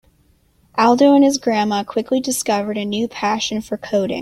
Aldo 0.79 1.13
and 1.13 1.23
his 1.23 1.37
grandma 1.37 1.83
quickly 1.83 2.19
discovered 2.19 2.75
a 2.75 2.85
new 2.85 3.07
passion 3.07 3.61
for 3.61 3.77
coding. 3.77 4.19